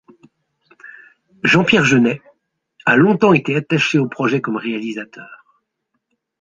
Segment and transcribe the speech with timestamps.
[1.43, 2.23] Jean-Pierre Jeunet
[2.87, 5.61] a longtemps été attaché au projet comme réalisateur.